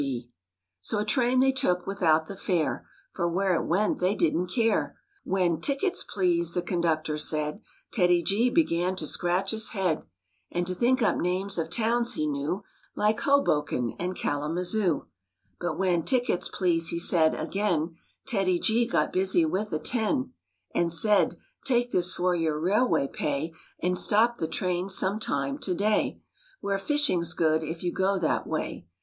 THE 0.01 0.07
BEARS 0.07 0.23
GO 0.23 0.29
FISHING 0.81 0.97
135 0.97 0.97
So 0.97 0.99
a 0.99 1.13
train 1.13 1.39
they 1.41 1.51
took 1.51 1.85
without 1.85 2.25
the 2.25 2.35
fare, 2.35 2.89
For 3.13 3.29
where 3.29 3.53
it 3.53 3.67
went 3.67 3.99
they 3.99 4.15
didn't 4.15 4.47
care. 4.47 4.97
When" 5.23 5.61
Tickets, 5.61 6.03
please," 6.03 6.55
the 6.55 6.63
conductor 6.63 7.19
said, 7.19 7.61
TEDDY 7.91 8.23
G 8.23 8.49
began 8.49 8.95
to 8.95 9.05
scratch 9.05 9.51
his 9.51 9.69
head 9.77 10.01
And 10.49 10.65
to 10.65 10.73
think 10.73 11.03
up 11.03 11.17
names 11.17 11.59
of 11.59 11.69
towns 11.69 12.15
he 12.15 12.25
knew, 12.25 12.63
Like 12.95 13.19
Hoboken 13.19 13.95
and 13.99 14.15
Kalamazoo; 14.15 15.05
But 15.59 15.77
when" 15.77 16.01
Tickets, 16.03 16.49
please," 16.51 16.87
he 16.87 16.97
said 16.97 17.35
again, 17.35 17.95
TEDDY 18.25 18.57
G 18.59 18.87
got 18.87 19.13
busy 19.13 19.45
with 19.45 19.71
a 19.71 19.77
ten 19.77 20.33
And 20.73 20.91
said, 20.91 21.37
"Take 21.63 21.91
this 21.91 22.11
for 22.11 22.33
your 22.33 22.59
railway 22.59 23.07
pay 23.07 23.51
And 23.83 23.99
stop 23.99 24.39
the 24.39 24.47
train 24.47 24.89
some 24.89 25.19
time 25.19 25.59
to 25.59 25.75
day 25.75 26.19
Where 26.59 26.79
fishing's 26.79 27.35
good 27.35 27.61
if 27.61 27.83
you 27.83 27.91
go 27.93 28.17
that 28.17 28.47
way." 28.47 28.87